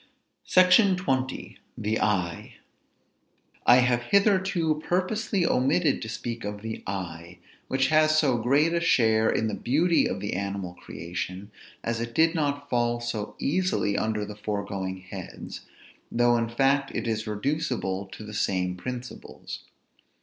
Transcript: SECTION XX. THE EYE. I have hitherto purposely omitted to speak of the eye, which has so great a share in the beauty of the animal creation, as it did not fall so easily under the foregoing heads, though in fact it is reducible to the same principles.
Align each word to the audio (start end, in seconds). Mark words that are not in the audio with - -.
SECTION 0.45 0.95
XX. 0.95 1.57
THE 1.77 2.01
EYE. 2.01 2.55
I 3.67 3.75
have 3.75 4.01
hitherto 4.01 4.81
purposely 4.83 5.45
omitted 5.45 6.01
to 6.01 6.09
speak 6.09 6.43
of 6.43 6.63
the 6.63 6.81
eye, 6.87 7.37
which 7.67 7.89
has 7.89 8.17
so 8.17 8.39
great 8.39 8.73
a 8.73 8.79
share 8.79 9.29
in 9.29 9.47
the 9.47 9.53
beauty 9.53 10.07
of 10.07 10.19
the 10.19 10.33
animal 10.33 10.73
creation, 10.73 11.51
as 11.83 12.01
it 12.01 12.15
did 12.15 12.33
not 12.33 12.67
fall 12.67 12.99
so 12.99 13.35
easily 13.37 13.95
under 13.95 14.25
the 14.25 14.35
foregoing 14.35 15.01
heads, 15.01 15.67
though 16.11 16.35
in 16.35 16.49
fact 16.49 16.89
it 16.95 17.07
is 17.07 17.27
reducible 17.27 18.07
to 18.07 18.23
the 18.23 18.33
same 18.33 18.75
principles. 18.75 19.65